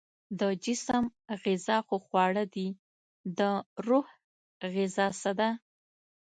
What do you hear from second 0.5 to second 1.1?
جسم